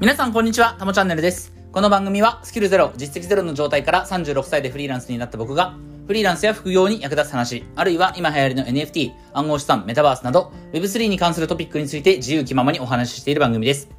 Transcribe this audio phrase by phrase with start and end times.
[0.00, 1.52] 皆さんこんにちは、たもチャンネルです。
[1.72, 5.76] この番組はスキルゼロ、実績ゼロの状態から36歳でフリーランスになった僕が、
[6.06, 13.90] フリーランスや副業に役立つ話、あるいは今流行りの NFT、暗号資産、メタバースなど、Web3 に関するトピックについて自由気ままにお話ししている番組です。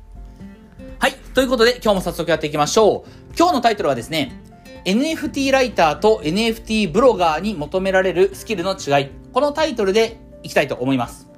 [0.98, 1.14] はい。
[1.36, 3.38] ということで、今日も早速やっていきましょう。
[3.38, 4.42] 今日のタイトルはですね、
[4.86, 9.12] NFT ライターと NFT ブロガーに求められるスキルの違い。
[9.32, 11.30] このタイトルでいきたいと思います。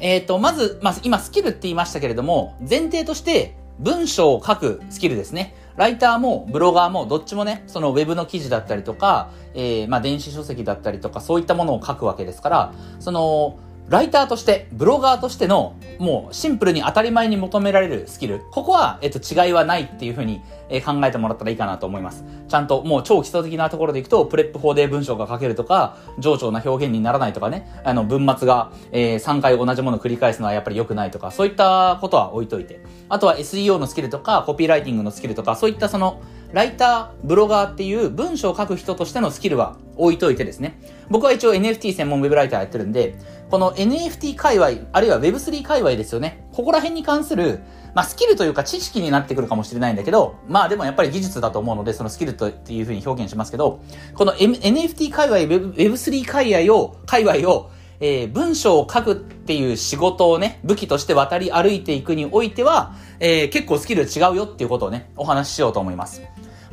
[0.00, 5.54] えっ、ー、と、まず、まあ、今スキルって言いましたけれども、前提として文章を書くスキルですね。
[5.76, 18.40] ライターもブロガーもどっちもね、そのウェブの記事だったりとか、えー、まあ電子書籍だったりとかそういったものを書くわけですから、その、ライターとして、ブロガーとしての、もうシンプルに当たり前に求められるスキル。
[18.50, 22.24] ここは、えっと、違いはないっていうふうに、え、考えてもらったらいいかなと思います。
[22.48, 32.80] ちゃんと、もう超基礎的なところでいくと、 PREP 法で文章が書けるとか、冗長な表現にならないとかね、あの、文末が、えー、3回同じものを繰り返すのはやっぱり良くないとか、そういったことは置いといて。
[33.10, 36.22] あとは SEO のスキルとか、コピーライティングのスキルとか、そういったその、
[36.54, 40.80] ライター、ブロガーっていう文章を書く人としてのスキルは置いといてですね。
[41.10, 43.16] 僕は一応 NFT 専門ウェブライターやってるんで、
[43.50, 46.46] この NFT 界隈、あるいは Web3 界隈ですよね。
[46.52, 47.58] ここら辺に関する、
[47.92, 53.80] まあスキルというか知識になってくるかもしれないんだけど、まあでもやっぱり技術だと思うので、そのスキルとっていうふうに表現しますけど、
[54.14, 66.22] この、M、NFT 界隈、Web3 界隈を、界隈を、えー、文章を書くっていう仕事をね、武器として渡り歩いていくにおいては、えー、結構スキル違うよっていうことをね、お話ししようと思います。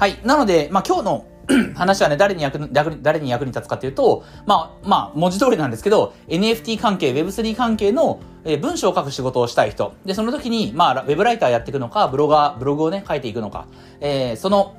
[0.01, 0.19] はい。
[0.23, 1.25] なので、まあ、今日の
[1.77, 9.93] 話はね、誰に役誰に役に立つかというと、まあ、まあ、文字通りなんですけど、NFT 関係、Web3 関係の、えー、文章を書く仕事をしたい人。
[10.03, 13.67] で、その時に、まあ、ウェブライターやっていくのか、ブロガー、ブログをね、書いていくのか、
[13.99, 14.75] えー、その、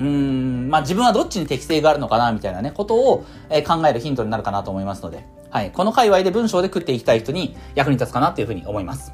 [0.00, 5.70] うん、まあ、自分はどっちに適性があるのかな、みたいなね、ことを、えー、考えるヒントになるかなと思いますので、はい。
[5.70, 9.12] この界隈で文章で食っていきたい人に役に立つかなというふうに思います。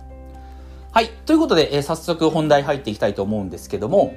[0.93, 1.11] はい。
[1.27, 4.15] ということで、えー、早速本題入っていきたいと思うんですけども、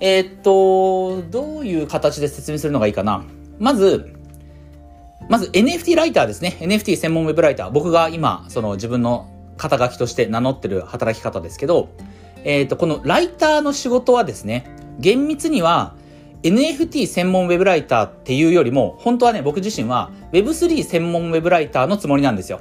[0.00, 3.24] えー、っと、どういう形で説明するのがいいかな。
[3.58, 4.14] まず、
[5.28, 6.56] まず NFT ライターですね。
[6.60, 7.70] NFT 専門ウェブライター。
[7.70, 9.28] 僕が今、その自分の
[9.58, 11.90] 肩書きとして名乗ってる働き方ですけど、
[12.44, 14.64] えー、っと、このライターの仕事はですね、
[14.98, 15.94] 厳密には
[16.42, 22.60] NFT 専門ウェブライターっていうよりも、本当はね、僕自身は Web3 専門ウェブライターのつもりなんですよ。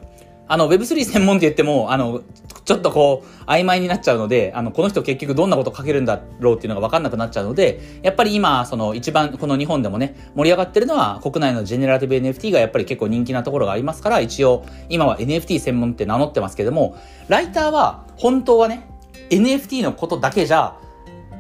[0.50, 2.24] あの、Web3 専門って言っても、あの、
[2.66, 18.90] ちょっとこう、曖昧になっちゃうので、あの、この人結局どんなこと書けるんだろうっていうのが分かんなくなっちゃうので、やっぱり今、その一番、この日本でもね、盛り上がってるのは、国内のジェネラティブ NFT がやっぱり結構人気なところがありますから、一応、今は NFT 専門って名乗ってますけども、ライターは、本当はね、
[19.30, 20.76] NFT のことだけじゃ、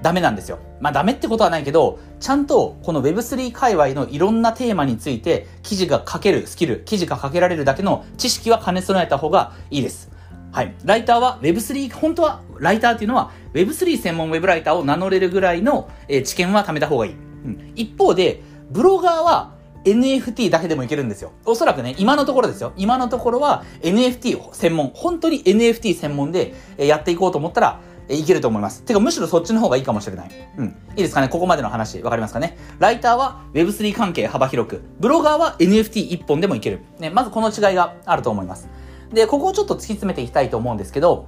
[0.03, 0.59] ダメなんですよ。
[0.79, 10.12] まあダメってことはないけど、ちゃんとこの Web3 界隈のいろんなテーマについて記事が書けるスキル、記事が書けられるだけの知識は兼ね備えた方がいいです。
[10.51, 10.75] はい。
[10.84, 17.13] ライターは Web3、本当はライターっていうのは Web3 専門 Web ライターを名乗れるぐらいの、えー、知見は貯めた方がいい。
[17.13, 17.16] う
[17.47, 18.41] ん、一方で、
[18.72, 19.53] ブロガーは
[19.85, 21.31] NFT だけでもいけるんですよ。
[21.46, 22.73] おそらくね、今のところですよ。
[22.78, 27.79] 今のところは NFT 専門、本当に NFT 専門でやっていこうと思ったら、
[28.16, 28.84] いけると思います。
[28.84, 30.30] てか、むしろそっちの方がいいかもしれない。
[30.58, 30.66] うん。
[30.68, 31.30] いいですかね？
[31.30, 32.58] ここまでの話、わかりますかね？
[32.80, 36.81] ライターは Web3 関係幅広く、ブロガーは NFT 一本でもいける。
[37.00, 38.70] ね、まずこの違いがあると思います。
[39.14, 41.28] で、ここをちょっと突き詰めていきたいと思うんですけど、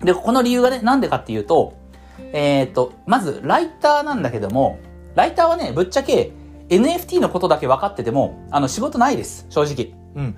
[0.00, 1.74] で、この理由がね、なんでかっていうと、
[2.32, 4.78] えー、っと、まず、ライターなんだけども、
[5.14, 6.32] ライターはね、ぶっちゃけ
[6.68, 9.94] NFT のことだけ分かってても、あの、仕事ないです、正直。
[10.14, 10.36] うん。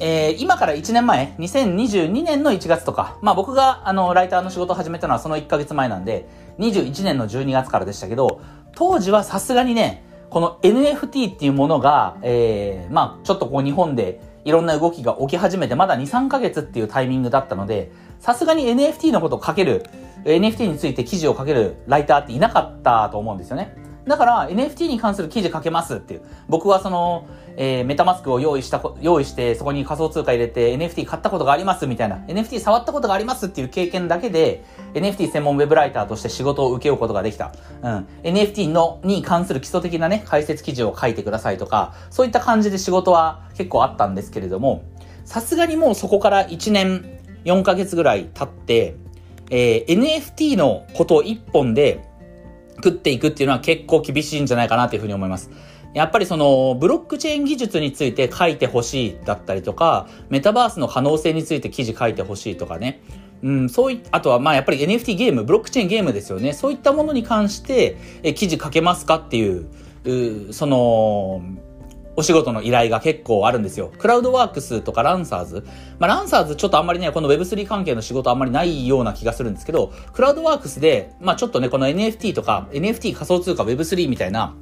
[0.00, 6.28] えー、今から1年前、2022年の1月とか、まあ僕があの、ライターの仕事を始めたのはその1ヶ月前なんで、
[6.58, 8.40] 21年の12月からでしたけど、
[8.74, 19.84] 当時はさすがにね、この NFT っていうものが、えー、まあちょっとこう日本でいろんな動きが起き始めてまだ2、3ヶ月っていうタイミングだったので、さすがに NFT のことを書ける、
[20.24, 23.76] NFT について記事を書けるライターっていなかったと思うんですよね。
[24.06, 26.22] だから NFT に関する記事書けますっていう。
[26.48, 27.26] 僕はその、
[27.56, 37.52] えー、メタマスクを用意した、用意して、そこに仮想通貨入れて NFT 買ったことがありますみたいな、NFT 触ったことがありますっていう経験だけで、NFT 専門ウェブライターとして仕事を請け負うことができた。
[37.82, 38.06] うん。
[38.22, 44.82] NFT の、に関する基礎的なね、解説記事を書いてくださいとか、そういった感じで仕事は結構あったんですけれども、
[45.24, 48.96] さすがにもうそこから1年4ヶ月ぐらい経って、
[49.50, 52.04] えー、NFT のことを一本で
[52.76, 55.50] 食っていくっていうのは結構厳しいんじゃないかなというふうに思います。
[55.94, 63.00] やっぱりその、ブロックチェーン技術について書いてほしいだったりとか、メタバースの可能性について記事書いてほしいとかね。
[63.44, 66.52] うん、そういあとはまあやっぱり NFT ゲーム、ブロックチェーンゲームですよね。
[66.52, 69.68] そういったものに関して、え記事書けますかっていう、
[70.48, 71.42] うその、
[72.16, 73.92] お仕事の依頼が結構あるんですよ。
[73.98, 75.66] クラウドワークスとかランサーズ。
[75.98, 84.54] まあ、ランサーズちょっとあんまりね、この Web3 関係の仕事あんまりないような気がするんですけど、クラウドワークスで、まあ、ちょっとね、この NFT とか、NFT 仮想通貨 Web3 みたいな、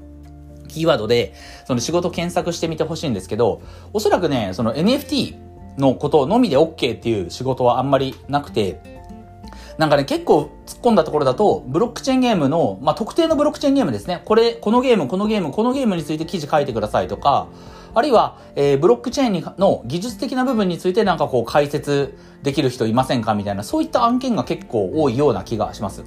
[0.69, 1.35] キーワードで、
[1.67, 3.61] その仕事検索してみてほしいんですけど、
[3.93, 5.37] おそらくね、その NFT
[5.79, 8.81] のことのみで OK っていう仕事はあんまりなくて、
[9.79, 14.23] なんかね、結構突っ込んだところだと、ブロックチェーンゲームの、まあ、特定のブロックチェーンゲームですね。
[14.25, 17.47] これ、このゲーム、このゲーム、このゲームについて記事書いてくださいとか、
[17.95, 26.05] あるいは、えー、ブロックチェーンにの技術的な部分についてなんかこう解説できる人いませんかみたいな、そういった案件が結構多いような気がします。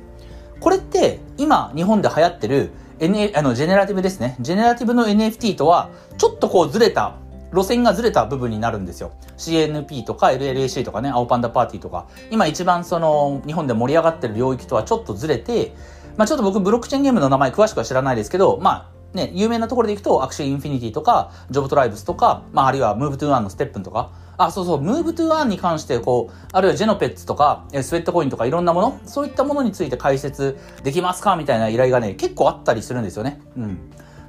[0.60, 4.36] これって、今、日本で流行ってる、N、あの、ジェネラティブですね。
[4.40, 7.16] ジェネラティブの NFT とは、ちょっとこうずれた
[7.56, 9.14] 路線がずれた部分になるんですよ。
[9.38, 15.74] CNP とか LLAC とかね、青パンダパーティーとか、今一番その、日本で盛り上がってる領域とはちょっとずれて、
[16.18, 31.38] まあちょっと僕ブロックチェーンゲームの名前詳しくは知らないですけど、まあね、有名なところでいくと、アクシーインフィニティとか、ジョブトライブスとか、まああるいは Move to Earn のステップンとか、あ、そうそう、ムーブトゥーアンに関して、こう、あるいはジェノペッツとか、スウェットコインとかいろんなもの、そういったものについて解説できますか？
[31.38, 33.40] みたいな依頼がね、結構あったりするんですよね。
[33.56, 33.80] うん。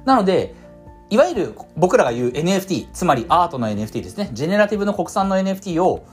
[0.05, 0.55] なので、
[1.09, 4.29] いわゆる僕らが言う NFT、つまりアートの NFT ですね。
[4.33, 6.05] ジェネラティブの国産の NFT を、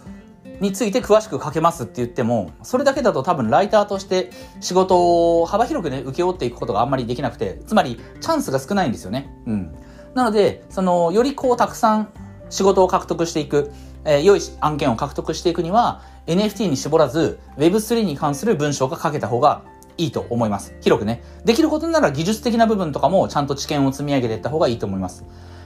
[0.61, 4.31] について詳しく書けますって言っても、それだけだと多分ライターとして
[4.61, 9.29] 仕事を幅広くね、請け負っていくことがあんまりできなくて、つまりチャンスが少ないんですよね。
[9.47, 9.75] うん。
[10.15, 12.09] なので、その、よりこうたくさん
[12.51, 13.73] 仕事を獲得していく、
[14.05, 19.63] えー、良い案件を獲得していくには、NFT に絞らず、Web3 に関する文章が書けた方が
[19.97, 20.75] いいと思います。
[20.81, 21.23] 広くね。
[21.45, 25.25] できることなら技術的な部分とかもちゃんと知見を積み上げていった方がいいと思います。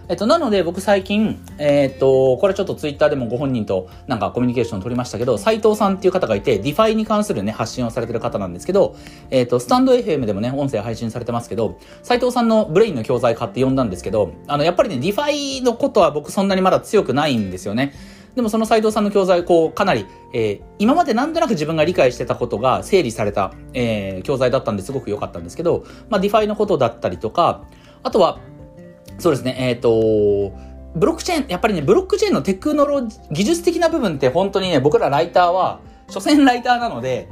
[0.08, 8.96] えっと、なので僕最近、えー、っと、これちょっとツイッターでもご本人となんかコミュニケーション取りましたけど、斉藤さんっていう方がいて、 DeFi に関するね、発信をされてる方なんですけど、
[9.30, 17.92] えー、っと、 stand.fm でもね、音声配信されてますけど、斉藤さんの Brain の教材買って読んだんですけど、あの、やっぱりね、 DeFi のことは僕そんなにまだ強くないんですよね。
[18.38, 27.64] でもその斎藤さんの教材、こう、かなり、えー、今までなんとなく自分が理解してたことが整理された、えー、教材だったんですごく良かったんですけど、まあ、 DeFi のことだったりとか、
[28.05, 28.38] あとは、
[29.19, 30.56] そうですね、えっ、ー、と、
[30.94, 37.29] ブロックチェーン、やっぱりね、ブロックチェーンのテクノロジー、技術的な部分って本当にね、僕らライターは、所詮ライターなので、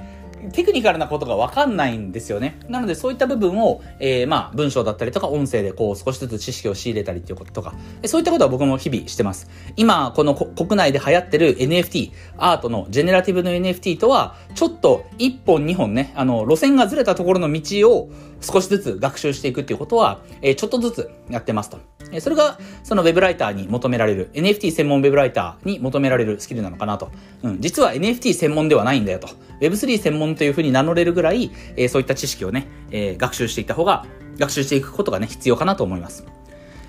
[0.53, 2.59] テクニカルなことがわかんないんですよね。
[2.69, 9.49] なのでそういった部分を、えー、まあ文章だったりとか音声でこう少しずつ知識を仕入れたりっていうこととか、そういったことは僕も日々してます。
[9.77, 18.11] 今、この国内で流行ってる NFT、アートのジェネラティブの NFT とは、ちょっと1本2本ね、あの、路線がずれたところの道を
[18.41, 21.79] 少しずつ学習していくっていうことは、え、ちょっとずつやってますと。
[22.13, 27.11] えそれが、その Web ライターに求められる、NFT 専門 Web ライターに求められるスキルなのかなと。
[27.43, 29.29] うん、実は NFT 専門ではないんだよと。
[29.61, 34.07] Web3 専門というふうに名乗れるぐらい、え、そういった知識をね、え、学習していった方が、
[34.39, 36.25] 学習していくことがね、必要かなと思います。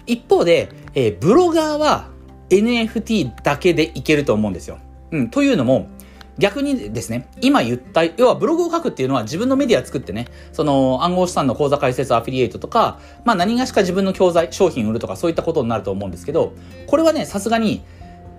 [0.06, 2.10] 一方で、え、ブロガーは
[2.50, 4.80] NFT だけでいけると思うんですよ。
[5.12, 5.88] うん、というのも、
[6.38, 16.54] 逆にですね、今言った、要はブログを書くっていうのは自分のメディア作ってね、その暗号資産の口座開設アフィリエイトとか、まあ何がしか自分の教材、商品売るとかそういったことになると思うんですけど、
[16.88, 17.84] これはね、さすがに、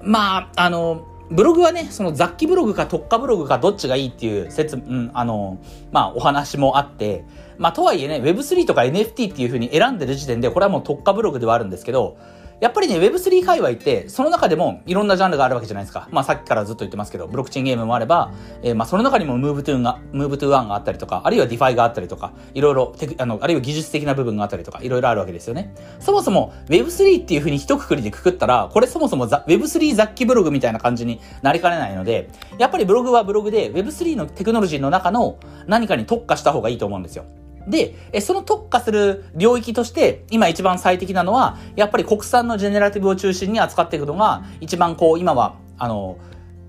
[0.02, 5.58] まあ、あの、ブログはね、その雑記ブログか特化ブログかどっちがいいっていう説、うん、あの、
[5.92, 7.24] まあお話もあって、
[7.58, 12.16] まあとはいえね、Web3 とか NFT っていうふうに選んでる時点で、これはもう特化ブログではあるんですけど、
[12.60, 16.08] やっぱりね、Web3 界隈って、その中でもいろんなジャンルがあるわけじゃないですか。
[16.10, 18.32] まあさっきからずっと言ってますけど、ブロックチェーンゲームもあれば、
[18.62, 25.72] えー、まあその中にも Move to が、Move to 1があったりとか、あるいは DeFi があったりとか、いろいろあの、あるいは技術的な部分があったりとか、いろいろあるわけですよね。
[26.00, 32.28] そもそも Web3 っていうふうに一括りでくくったら、これそもそも Web3 雑記ブログみたいな感じになりかねないので、
[32.58, 37.24] やっぱりブログはブログで Web3 のテクノロジーの中の何かに特化した方がいいと思うんですよ。
[37.68, 46.18] で、その特化する領域として、今一番最適なのは、やっぱり国産のジェネラティブを中心に扱っていくのが、一番こう、今は、あの、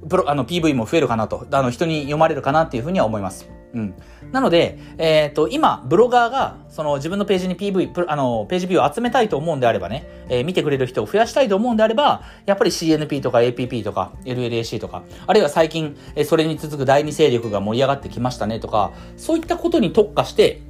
[0.08, 3.50] プロ、あの、PV も増えるかなと、あの、人に読まれるかなっていうふうには思います。
[3.74, 3.94] うん。
[4.32, 20.62] なので、えっ、ー、と、今、ブロガーが、その自分のページに PV、あの、ページビューを集めたいと思うんであればね、えー、見てくれる人を増やしたいと思うんであれば、やっぱり CNP とか APP とか LLAC とか、あるいは最近、えそれに続く第二勢力が盛り上がってきましたねとか、そういったことに特化して、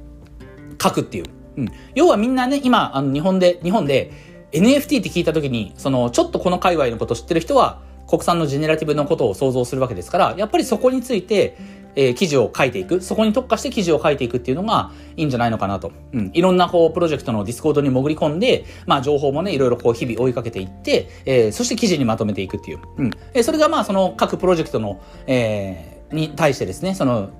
[0.80, 1.24] 書くっていう。
[1.56, 1.68] うん。
[1.94, 4.12] 要はみんなね、今、あの、日本で、日本で
[4.52, 11.56] NFT って聞いた時に、その、ちょっとこの界隈のことを知ってる人は、国産のジェネラティブのことを想像するわけですから、やっぱりそこについて、
[11.96, 13.00] えー、記事を書いていく。
[13.00, 15.92] そこに特化して記事を書いていくっていうのがいいんじゃないのかなと。
[16.12, 16.30] うん。
[16.32, 22.78] いろんなこう、プロジェクトのディスコードに潜り込んで、まあ情報もね、いろいろこう、日々追いかけていって、えー、そして記事にまとめていくっていう。
[22.96, 23.10] うん。
[23.34, 27.30] えー、それがまあその各プロジェクトの、えー、に対してですね、その、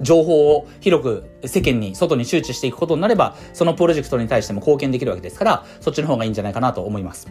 [0.00, 7.28] 情報を広く世間に、外に周知していくことになれば、そのプロジェクトに対しても貢献できるわけですから、そっちの方がいいんじゃないかなと思います。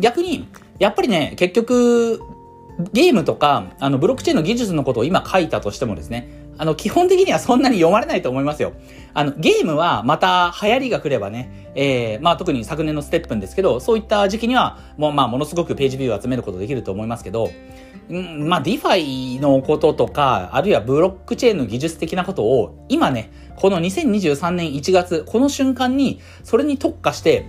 [0.00, 2.20] 逆に、やっぱりね、結局、
[2.92, 8.72] ゲームとか、あの、ブロックチェーンの技術のことを今書いたとしてもですね、あの、基本的にはそんなに読まれないと思いますよ。
[9.12, 17.50] あの、ゲームはまた流行りが来ればね、えー、まあ特に昨年のステップンですけど、そういった時期には、もうまあものすごくページビューを集めることできると思いますけど、
[18.08, 27.46] うん、まあ DeFi のこととか、あるいはブロックチェーンの技術的なことを、今ね、この2023年1月、この瞬間に、それに特化して、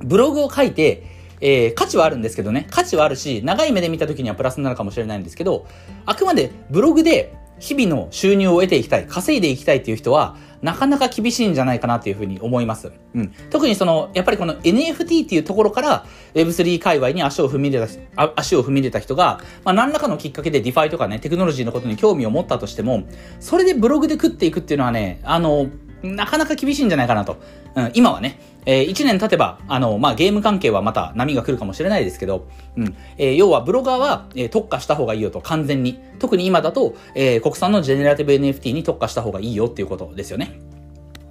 [0.00, 5.66] ブログを書いて、えー、価値はあるんですけどね、価値はあるし、長い目で見た時にはプラスになるかもしれないんですけど、
[6.06, 12.90] あくまでブログで日々の収入を得ていきたい、稼いでいきたいっていう人は、なかなか厳しいんじゃないかなっていうふうに思います。
[13.14, 13.32] うん。
[13.50, 23.04] 特にその、やっぱりこの NFT っていうところから Web3 界隈に足を踏み入れた、足を踏み入れた人が、まあ何らかのきっかけで DeFi とかね、テクノロジーのことに興味を持ったとしても、
[23.38, 25.68] それでブログで食っていくっていうのはね、あの、
[26.02, 27.38] なかなか厳しいんじゃないかなと。
[27.74, 36.00] うん、今はね、えー、1年経てば、あの、まあ、ゲーム関係はまた波が来るかもしれないですけど、うん、えー、要はブロガーは、えー、特化した方がいいよと、完全に。
[36.18, 40.60] 特に今だと、えー、国産のジェネラティブ NFT に特化した方がいいよっていうことですよね。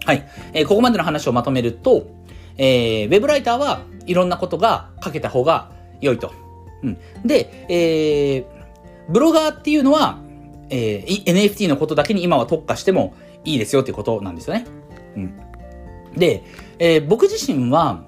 [0.05, 0.27] はい。
[0.53, 2.07] えー、ここまでの話をまとめると、
[2.57, 5.71] えー、ウェブライターはいろんなことが書けた方が
[6.01, 6.33] 良いと。
[6.83, 6.97] うん。
[7.25, 10.19] で、えー、ブロガーっていうのは、
[10.69, 13.13] えー、NFT のことだけに今は特化しても
[13.47, 14.65] いいですよっていうことなんですよね。
[15.15, 15.33] うん。
[16.15, 16.43] で、
[16.79, 18.03] えー、僕自身は、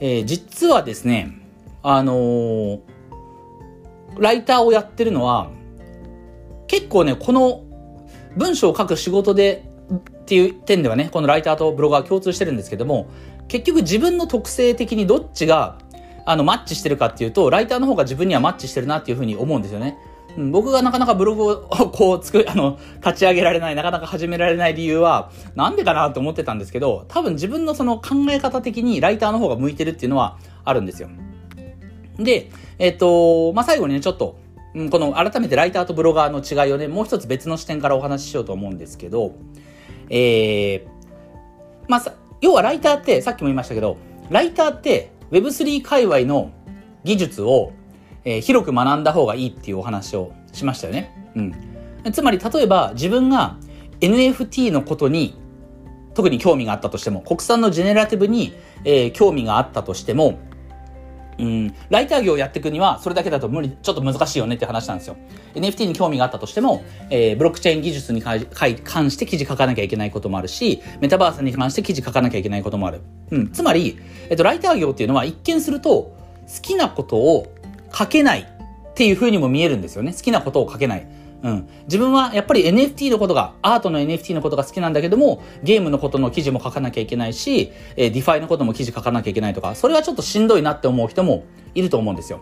[0.00, 1.32] えー、実はですね、
[1.82, 2.80] あのー、
[4.18, 5.50] ライターをやってるのは、
[6.66, 7.64] 結構ね、この
[8.36, 13.08] 文章を書く仕事でっていう点ではね、このライターとブロガー共通してるんですけども、
[13.48, 15.78] 結局自分の特性的にどっちが
[16.24, 19.96] あのマッチしてるかっていうと、ライターの方が自分にはマッチしてるなっていうふうに思うんですよね。
[20.36, 21.56] 僕がなかなかブログを
[21.92, 31.08] こう作、あの、立ち上げられない、なかなか始められない理由は、なんでかなと思ってたんですけど、多分自分のその考え方的にライターの方が向いてるっていうのはあるんですよ。
[32.18, 34.36] で、えっ、と、まあ、最後にね、ちょっと、
[34.90, 39.32] この改めてライターとブロガーの違いをね、もう一つ別の視点からお話ししようと思うんですけど、
[40.08, 40.82] えー、
[41.88, 43.98] まあ、要はライターって、さっきも言いましたけど、
[44.30, 46.52] ライターって Web3 界隈の
[47.04, 47.72] 技術を
[48.24, 51.32] えー、広く学んだ方がいいっていうお話をしましたよね。
[51.34, 52.12] うん。
[52.12, 53.56] つまり、例えば自分が
[54.00, 55.36] NFT のことに
[56.14, 60.38] 特に興味があったとしても、国産のジェネラティブに、えー、興味があったとしても、
[61.38, 65.16] うん、ライター業をやっていくには、それだけだと無理、ちょっと難しいよねって話なんですよ。
[65.54, 73.00] NFT に興味があったとしても、えー、ブロックチェーン技術に関して記事書かなきゃいけないこともあるし、メタバースに関して記事書かなきゃいけないこともある。
[73.30, 73.50] うん。
[73.50, 73.98] つまり、
[74.28, 76.16] えっと、ライター業っていうのは一見すると、好
[76.60, 77.46] きなことを
[77.94, 80.12] 書けないっていう風にも見えるんですよね。
[80.12, 81.06] 好きなことを書けない。
[81.42, 81.68] うん。
[81.84, 91.44] 自分はやっぱり NFT のことが、アートの NFT のことが好きなんだけども、ゲームのことの記事も書かなきゃいけないし、えー、 DeFi のことも記事書かなきゃいけないとか、それはちょっとしんどいなって思う人も
[91.74, 92.40] いると思うんですよ。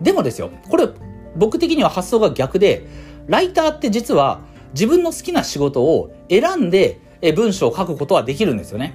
[0.00, 0.88] でもですよ、これ、
[1.36, 2.86] 僕的には発想が逆で、
[3.28, 4.40] ライターって実は
[4.74, 7.00] 自分の好きな仕事を選んで
[7.36, 8.94] 文章を書くことはできるんですよね。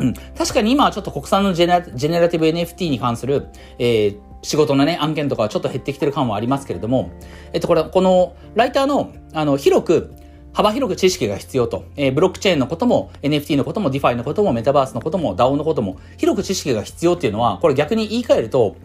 [0.00, 0.14] うん。
[0.36, 3.48] 確かに今はちょっと国産のジェネラティブ NFT に関する、
[3.78, 7.10] えー、仕事のね、案件とかはちょっと減ってきてる感はありますけれども、
[7.52, 10.14] えっと、これ、この、ライターの、あの、広く、
[10.52, 11.84] 幅広く知識が必要と。
[11.96, 18.76] えー、ブロックチェーンのことも、NFT のことも、DeFi のことも、メタバースのことも、DAO のことも、広く知識が必要っていうのは、これ逆に言い換えると、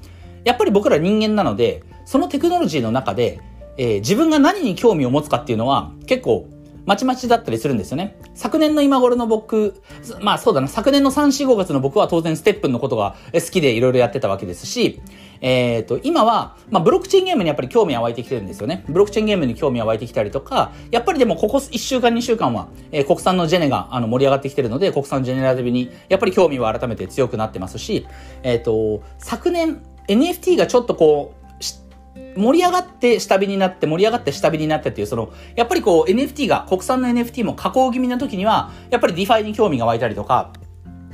[0.44, 3.40] やっぱり僕ら人間なので、そのテクノロジーの中で、
[3.78, 6.48] えー、自分が何に興味を持つかっていうのは、結構、
[6.86, 8.18] まちまちだったりするんですよね。
[8.36, 9.82] 昨年の今頃の僕、
[10.20, 15.02] まあそうだな、昨年の3、4、5月の僕は当然ステップンのことが好きでいろいろやってたわけですし、
[15.44, 18.86] えっ、ー、と、今は、まあブロックチェーンゲームにやっぱり興味は湧いてきてるんですよね。
[18.88, 28.08] ブロックチェーンゲームに興味は湧いてきたりとか、やっぱりでもここ1週間、2週間は、えー、国産のジェネがあの盛り上がってきてるので、国産ジェネラティブにやっぱり興味は改めて強くなってますし、
[28.42, 31.44] えっ、ー、と、昨年 NFT がちょっとこう、
[32.40, 40.54] 盛り上がって下火になって盛り上がって下火になってっていう、その、やっぱりこう NFT が、国産の NFT も加工気味な時には、やっぱり DeFi に興味が湧いたりとか、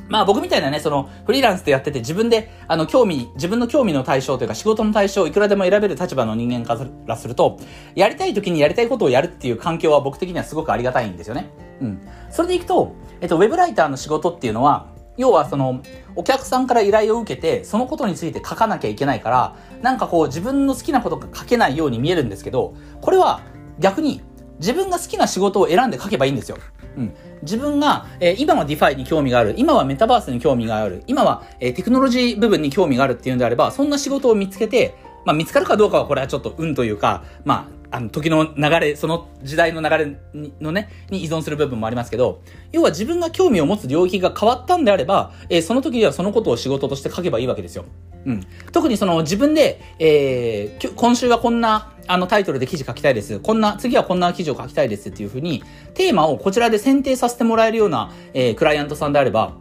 [0.10, 7.58] まあ僕みたいなね、そのフリーランスでやってて自分であの興味、自分の興味の対象というか仕事の対象をいくらでも選べる立場の人間からすると、
[7.96, 11.50] やりたい時にやりたいことをやるっていう環境は僕的にはすごくありがたいんですよね。
[11.82, 12.02] うん。
[12.32, 14.88] それでいくと、えっと、ウェブライターの仕事っていうのは、
[15.18, 15.82] 要はその、
[16.16, 23.42] お客さんから依頼を受けて、そのことについて書かなきゃいけないから、なんかこう自分の好きなことが書けないように見えるんですけど、これは
[23.80, 24.22] 逆に
[24.60, 26.58] 自分が好きな仕事を選んで書けばいいんですよ。
[27.00, 27.14] うん。
[27.42, 42.42] 自分が、えー、今は DeFi に興味がある、今はメタバースに興味がある、今は、えー、テクノロジー部分に興味があるっていうんであれば、そんな仕事を見つけて、まあ見つかるかどうかはこれはちょっと運というか、まああの、時の流れ、その時代の流れにのね、に依存する部分もありますけど、
[42.72, 47.86] 要は自分が興味を持つ領域が変わったんであれば、えー、その時にはそのことを仕事として書けばいいわけですよ。
[48.26, 48.44] うん。
[48.72, 53.40] 特にその自分で、えー、今週はこんな、あのタイトルで記事書きたいです。
[53.40, 59.54] こんな、次はこんな記事を書きたいですっていうふうに、テーマをこちらで選定させてもらえるような、えー、クライアントさんであれば、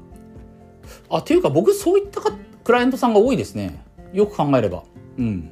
[1.11, 2.21] あ、っていうか僕そういった
[2.65, 3.83] クライアントさんが多いですね。
[4.13, 4.83] よく考えれば。
[5.19, 5.51] うん。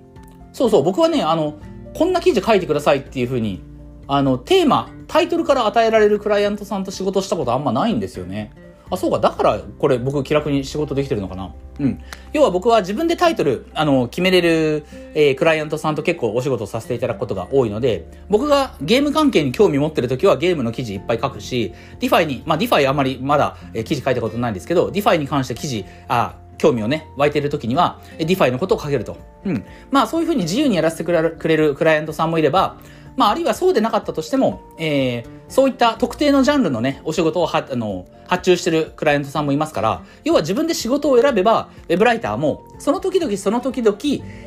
[0.53, 1.59] そうそう、僕はね、あの、
[1.97, 3.63] こんな記事書いてくださいっていうふうに、
[4.07, 8.53] あの、テーマ、タイトルから与えられるクライアントさんと仕事したことあんまないんですよね。
[8.91, 9.19] あ、そうか。
[9.19, 11.55] だから、これ僕気楽に仕事できてるのかな。
[11.81, 11.99] うん。
[12.35, 14.85] 要は僕は自分でタイトル、あの、決めれる、
[15.15, 29.17] えー、クライアントさんと結構お仕事させていただくことが多いので、僕がゲーム関係に興味持ってる時はゲームの記事いっぱい書くし、ディファイに、まあディファイあんまりまだ、えー、記事書いたことないんですけど、 DeFi に関して記事、あ、興味をね、湧いている時には、 DeFi のことを書けると。
[29.45, 29.65] うん。
[29.91, 32.77] まあそういうふうに自由にやらせてくれるくれるクライアントさんもいれば、
[33.17, 43.97] まああるいはそうでなかったとしても、えー、そういった特定のジャンルのね、お仕事をはあの発注してるクライアントさんもいますから、要は自分で仕事を選べば、ウェブライターも、その時々その時々、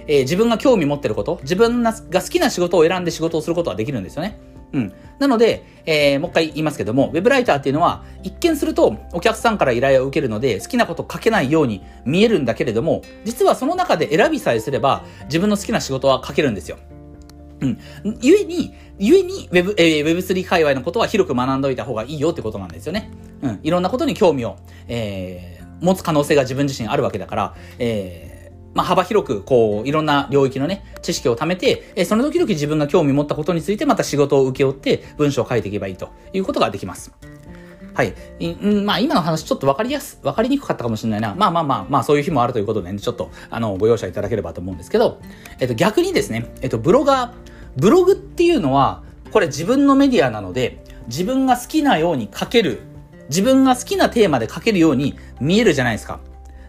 [0.08, 4.40] えー、自分が興味持ってること、自分が好きな仕事を選んで仕事をすることはできるんですよね。
[4.74, 4.94] うん。
[5.20, 16.78] なので、えー、もう一回言いますけども、ウェブライターっていうのは、一見するとお客さんから依頼を受けるので、好きなこと書けないように見えるんだけれども、実はその中で選びさえすれば、自分の好きな仕事は書けるんですよ。
[17.62, 17.78] うん。
[18.22, 23.12] ゆえに、ゆえに Web、えー、Web3 界隈のことは広く学んどいた方がいいよってことなんですよね。
[23.42, 23.60] うん。
[23.64, 24.58] いろんなことに興味を、
[24.88, 28.29] えー、持つ可能性が自分自身あるわけだから、えー、
[28.80, 37.12] まあ、幅広く、こう、いろんな領域のね、知識を貯めて、えその時々自分が興味持ったことについてまた仕事を請け負って文章を書いていけばいいということができます。
[37.94, 38.14] はい。
[38.42, 41.36] んまあ今の話ちょっとわかりやす、わかりにくかったかもしれないな。
[41.36, 45.20] まあまあまあ、まあそういう日もあるということでね、ちょっと、あの、ご容赦いただければと思うんですけど、
[45.60, 52.80] えっと逆にですね、えっとブロガー、ブログっていうのは、これ自分のメディアなので、自分が好きなように書ける、
[53.28, 56.22] 自分が好きなテーマで書けるように見えるじゃないですか。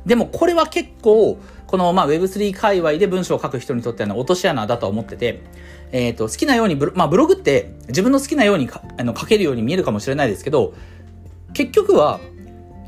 [0.06, 1.38] でもこれは結構、
[1.70, 5.40] この、まあ、Web3 界隈で文章を書く人にとっては落とし穴だと思ってて、
[5.92, 10.74] えっ、ー、と、好きなようにブロ、まあ、ブログって自分の好きなようにあの書けるように見えるかもしれないですけど、
[11.52, 12.18] 結局は、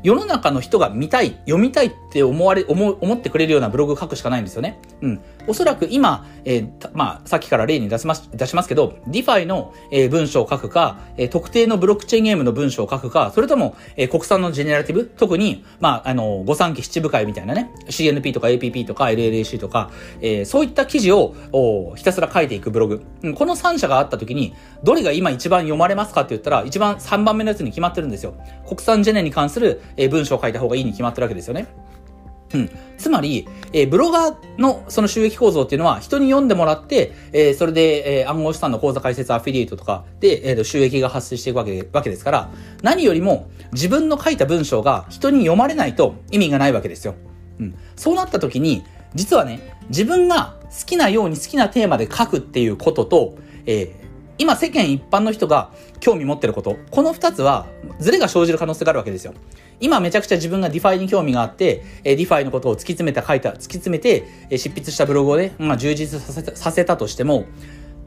[0.03, 4.81] 世の中の人が見たい、読みたいって思われ、思、思ってくれるようなブログを書くしかないんですよね。
[5.01, 5.21] うん。
[5.47, 23.03] おそらく今、えー、まあ、さっきから例に出します、出しますけど、DeFi の、えー、文章を書くか、えー、特定のブロックチェーンゲームの文章を書くか、それとも、えー、国産のジェネラティブ特に、まあ、あの、五三期七部会みたいなね、CNP とか APP とか LLAC とか、えー、そういった記事を、おひたすら書いていくブログ。
[23.23, 24.53] うん、この3社があった時に、
[24.83, 28.33] どれが今一番読まれますかって言ったら、一番3番目のやつに決まってるんですよ。
[28.67, 31.67] 国産ジェネに関する、えー、文章を書いた方がいいに決まってるわけですよね。
[32.53, 32.69] うん。
[32.97, 42.49] つまり、えー、ブロガーのその収益構造っていうのは人に読んでもらって、えー、それで、えー、暗号資産の口座開設アフィリエイトとかで、えー、収益が発生していくわけわけですから、
[42.81, 47.15] 何よりも自分の書いた文章が人に読まれないと意味がないわけですよ。
[47.59, 47.75] うん。
[47.95, 48.83] そうなった時に、
[49.15, 54.02] 実はね、自分が好きなように好きなテーマで書くっていうことと、えー、
[54.43, 57.65] 今世間一般の人が興味持ってること、この2つは
[57.99, 59.33] ズレが生じる可能性があるわけですよ。
[59.79, 67.45] 今めちゃくちゃ自分が DeFi に興味があって、え DeFi のことを突き詰めた、書いた、突き詰めて、え執筆したブログをね、まあ、充実させたとしても、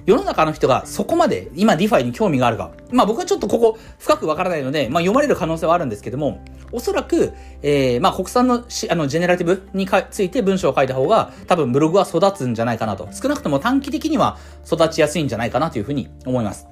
[0.06, 2.70] 世の中の人がそこまで今 DeFi に興味があるか。
[2.92, 13.08] まあ僕はちょっとここ深くわからないので、まあ読まれる可能性はあるんですけども、おそらく、えー、まあ国産のしあのジェネラティブにかついて文章を書いた方が多分ブログは育つんじゃないかなと。
[13.12, 16.68] 少なくとも短期的には育ちやすいんじゃないかなというふうに思います。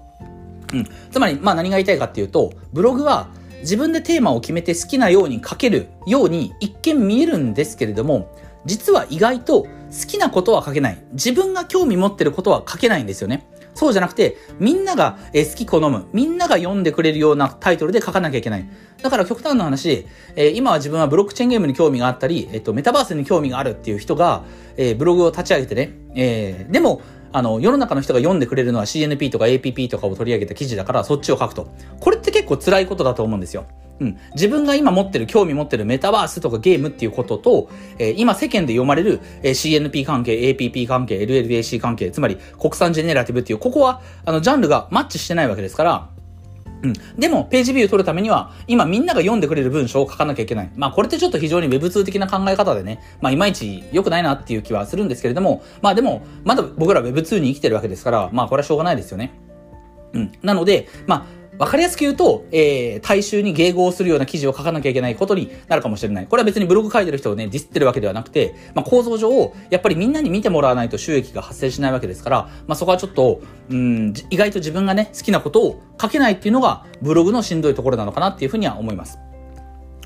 [0.72, 0.86] うん。
[1.10, 3.28] つまり、まあ何が言いたいかっていうと、ブログは
[3.62, 8.30] 自分でテーマを決めて好きなように書けるように一見見えるんですけれども、
[8.66, 9.68] 実は意外と好
[10.06, 11.02] きなことは書けない。
[11.12, 13.46] 自分が興味持ってることは書けないんですよね。
[13.74, 18.68] そうじゃなくて、みんなが好き好む、みんなが読んでくれるようなタイトルで書かなきゃいけない。
[19.02, 24.44] だから極端な話、えー、今は自分はブロックチェーンゲームに興味があったり、えっと、メタバースに興味があるっていう人が、
[24.76, 31.66] えー、ブログを立ち上げてね、えー、でも、あの、世の中の人が読んでくれるのは CNP とか APP とかを取り上げた記事だから、そっちを書くと。
[31.98, 33.66] これって結構辛いことだと思うんですよ。
[34.00, 34.18] うん。
[34.34, 46.08] 自分が今持ってる、興味持ってるメタバースとかゲームっていうことと、えー、今世間で読まれる、えー、CNP 関係、APP 関係、LLAC 関係、つまり国産ジェネラティブっていう、ここは、あの、ジャンルがマッチしてないわけですから、
[46.84, 46.92] うん。
[47.18, 50.70] でも、ページビュー取るためには、今みんなが読んでくれる文章を書かなきゃいけない。
[50.76, 59.32] まあ、これってちょっと非常に Web2 的な考え方でね、まあ、いまいち良くないなっていう気はするんですけれども、まあでも、まだ僕ら Web2 に生きてるわけですから、まあ、これはしょうがないですよね。
[60.12, 60.32] うん。
[60.42, 66.26] なので、まあ、わかりやすく言うと、えー、大衆に迎合するような記事を書かなきゃいけないことになるかもしれない。
[66.26, 73.40] これは別にブログ書いてる人をね、ディスってるわけではなくて、まあ、構造上、やっぱりみんなに見てもらわないと収益が発生しないわけですから、まあ、そこはちょっと、
[73.70, 79.18] うん、意外と自分がね、好きなことを書けないっていうのが、ブログのしんどいところなのかなっていうふうには思います。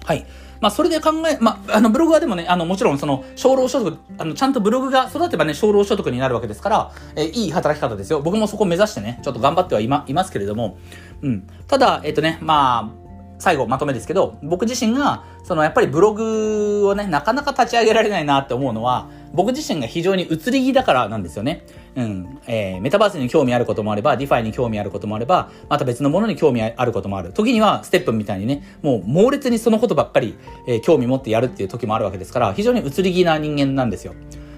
[0.04, 0.26] はい。
[0.61, 8.20] まあ、それで考え、まあ、あの、ブログはでもね、あの、もちろんその、少労所得、あの、ちゃんとブログが育てばね、少労所得になるわけですから、えー、いい働き方ですよ。
[8.20, 10.78] 僕もそこを目指してね、ちょっと頑張ってはいま、いますけれども、
[11.22, 11.46] うん。
[11.66, 21.64] ただ、えっ、とね、まあ、最後まとめですけど、僕自身が、そのやっぱりブログをね、なかなか立ち上げられないなって思うのは、僕自身が非常に移り気だからなんですよね。
[21.94, 22.38] うん。
[22.46, 27.33] えー、メタバースに興味あることもあれば、 DeFi に興味あることもあれば、また別のものに興味あることもある。
[27.33, 34.14] 時には、 STEPN みたいにね、もう猛烈にそのことばっかり、えー、興味持ってやるっていう時もあるわけですから、非常に移り気な人間なんですよ。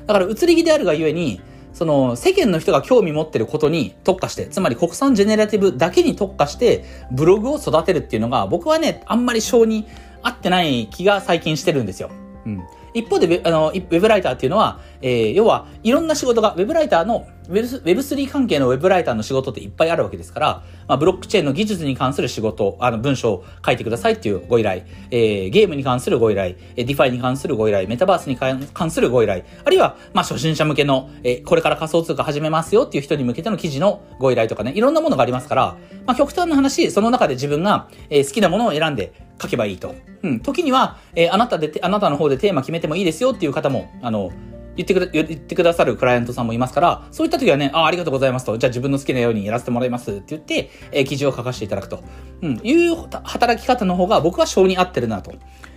[0.06, 1.40] だから移り気であるがゆえに、
[1.72, 9.86] その世間の人が興味持ってることに特化して、つまり国産ジェネラティブだけに特化してブログを育てるっていうのが僕はね、あんまり性に
[10.22, 12.10] 合ってない気が最近してるんですよ。
[12.46, 12.62] うん。
[12.92, 39.94] 一方であの、ウェブライターっていうのは、えー、要はいろんな仕事が、ウェブライターの、 Web3 関係のウェブライターの仕事っていっぱいあるわけですから、まあ、ブロックチェーンの技術に関する仕事、あの、文章を書いてくださいっていうご依頼、えー、ゲームに関するご依頼、 DeFi に関するご依頼、メタバースに関するご依頼、あるいは、まあ、初心者向けの、えー、これから仮想通貨始めますよっていう人に向けての記事のご依頼とかね、いろんなものがありますから、まあ、極端な話、その中で自分が、えー、好きなものを選んで書けばいいと。
[40.22, 40.40] うん。
[40.40, 44.30] 時には、えー、あなたで、あなたの方でテーマ決めてもいいですよっていう方も、あの、
[44.76, 52.02] 言ってくだ、言ってくださるクライアントさんもいますから、そういった時はね、ああ、りがとうございますと、じゃあ自分の好きなようにやらせてもらいますって言って、えー、記事を書かせていただくと、
[52.42, 55.32] うん、いう働き方の方が僕は性に合ってるなと。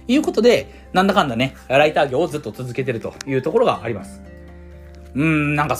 [0.06, 4.22] いうことで、なんだかんだね、ライター業をずっと続けてるというところがあります。
[5.16, 5.78] うん、なんか、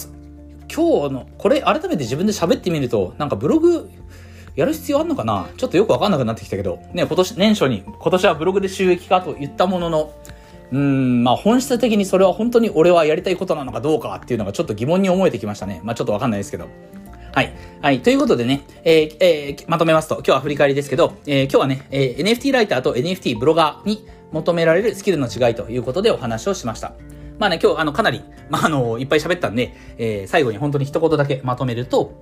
[0.74, 3.90] 今日の、これ改めて自分で喋ってみると、なんかブログ、
[4.56, 5.48] やる必要あんのかな？
[5.58, 10.14] ちょっとよくわかんなくなってきたけど、ね、今年、年初に、今年はブログで収益化と言ったものの、
[10.74, 15.82] うん、まあ本質的にそれは本当に俺はやりたいことなのかどうかっていうのがちょっと疑問に思えてきましたね。
[15.84, 16.68] まあちょっとわかんないですけど。
[17.32, 17.54] はい。
[17.82, 18.02] はい。
[18.02, 26.94] ということでね、えーえー、まとめますと、今日は振り返りですけど、えー、今日はね、え、NFT ライターと NFT ブロガーに求められるスキルの違いということでお話をしました。
[27.40, 32.14] まあね、今日あのかなり、まああの、いっぱい喋ったんで、え、最後に本当に一言だけまとめると、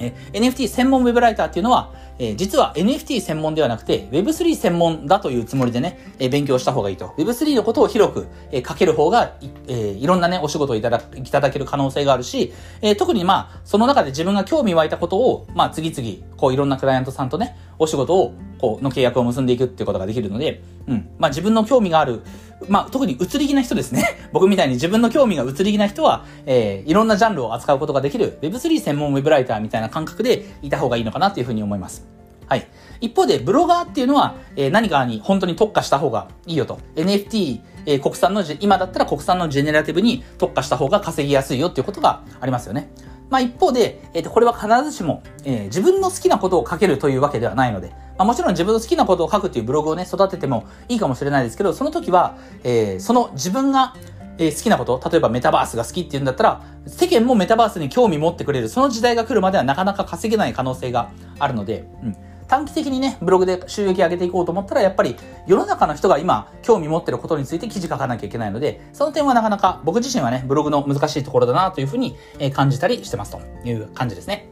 [0.00, 7.08] え NFT 専門ウェブライターっていうのは、えー、実は NFT 専門ではなくて Web3 専門だというつもりでね、えー、勉強した方がいいと。
[7.18, 21.08] Web3 のことを広く、えー、書ける方がい、え、いろんなね、お仕事をいただいただける可能性があるし、えー、特にまあ、その中で自分が興味湧いたことを、まあ、次々、こういろんなクライアントさんとね、お仕事を、こう、の契約を結んでいくっていうことができるので、うん。
[21.18, 22.20] まあ、自分の興味がある、
[22.68, 24.18] まあ、特に移り気な人ですね。
[24.32, 32.06] 僕みたいに自分の興味が移り気な人は、えー、いろんなジャンルを扱うことができる Web3 専門ウェブライターみたいな感覚でいた方がいいのかなっていうふうに思います。
[32.46, 32.66] はい。
[33.00, 36.78] 一方で、ブロガーっていうのは、えー、何かに本当に特化した方がいいよと。
[36.96, 42.90] NFT、えー、国産の、今だったら国産のジェネラティブに特化した方が稼ぎやすいよっていうことがありますよね。
[43.30, 47.88] まあ一方で、えー、とこれは必ずしも、えー、自分の好きなことを書けるというわけではないので、
[48.18, 53.94] まあ、もちろん自分の好きなことを書くというブログをね、育ててもいいかもしれないですけど、その時は、えー、その自分が、
[54.36, 62.16] えー、好きなこと、例えばメタバースが好きっていうんだったら、世間もメタバースに興味持ってくれる、その時代が来るまではなかなか稼げない可能性があるので、うん。
[62.50, 65.14] 短期的にね、ブログで収益上げていこうと思ったら、やっぱり
[65.46, 72.16] 世の中の人が今興味持ってることについて記事書かなきゃいけないので、その点はなかなか僕自身はね、ブログの難しいところだなというふうに
[72.52, 74.48] 感じたりしてますという感じですね。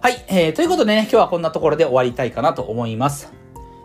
[0.00, 3.32] はい、えー、ということでね、今日はこんなところで終わりたいかなと思います。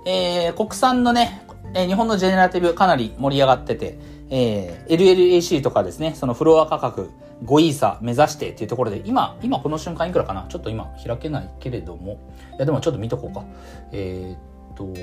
[0.05, 1.41] えー、国産のね、
[1.75, 7.11] え、日本のジェネラティブかなり盛り上がってて、えー、LLAC とかですね、そのフロア価格
[7.43, 10.45] 5イーサ目指してっていうところで、今、今この瞬間いくらかな？
[10.47, 12.13] ちょっと今開けないけれども、
[12.53, 13.43] いやでもちょっと見とこうか。
[13.91, 14.93] えー、と、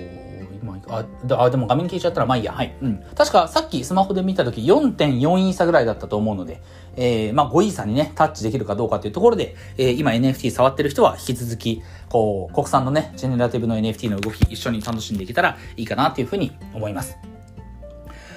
[0.63, 1.05] 今、あ、
[1.39, 2.53] あ、でも画面消えちゃったらまあいいや。
[2.53, 2.77] はい。
[2.81, 3.03] うん。
[3.17, 6.63] 確かさっきスマホで見たとき4.4イーサぐらいだったと思うので、
[6.97, 17.17] えー、まあ5イーサにね、タッチできるかどうかっていうところで、えー、今 NFT 触ってる人は引き続き、こう、国産のね、ジェネラティブの NFT の動き一緒に楽しんでいけたらいいかなっていうふうに思います。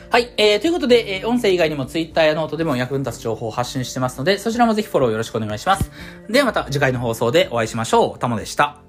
[0.09, 0.33] はい。
[0.37, 5.91] えー、ということで、えー、音声以外にも Twitter やノートでも役に立つ情報を発信してますので、そちらもぜひフォローよろしくお願いします。
[6.29, 8.19] ではまた次回の放送でお会いしましょう。
[8.19, 8.84] たもでした。